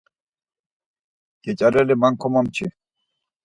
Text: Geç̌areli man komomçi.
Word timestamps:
Geç̌areli 1.43 1.95
man 2.01 2.13
komomçi. 2.21 2.65